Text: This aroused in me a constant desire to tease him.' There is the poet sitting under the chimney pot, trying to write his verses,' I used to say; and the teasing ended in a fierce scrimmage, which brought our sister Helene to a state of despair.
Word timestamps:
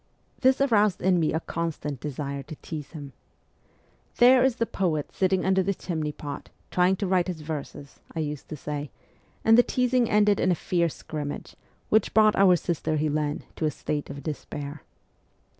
This 0.39 0.59
aroused 0.59 1.03
in 1.03 1.19
me 1.19 1.31
a 1.31 1.39
constant 1.39 1.99
desire 1.99 2.41
to 2.41 2.55
tease 2.55 2.93
him.' 2.93 3.13
There 4.17 4.43
is 4.43 4.55
the 4.55 4.65
poet 4.65 5.11
sitting 5.13 5.45
under 5.45 5.61
the 5.61 5.75
chimney 5.75 6.11
pot, 6.11 6.49
trying 6.71 6.95
to 6.95 7.05
write 7.05 7.27
his 7.27 7.41
verses,' 7.41 7.99
I 8.15 8.21
used 8.21 8.49
to 8.49 8.57
say; 8.57 8.89
and 9.45 9.59
the 9.59 9.61
teasing 9.61 10.09
ended 10.09 10.39
in 10.39 10.51
a 10.51 10.55
fierce 10.55 10.95
scrimmage, 10.95 11.55
which 11.89 12.15
brought 12.15 12.35
our 12.35 12.55
sister 12.55 12.97
Helene 12.97 13.43
to 13.57 13.65
a 13.65 13.69
state 13.69 14.09
of 14.09 14.23
despair. 14.23 14.81